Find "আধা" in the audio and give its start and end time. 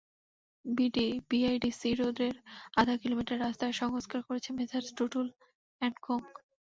2.77-2.95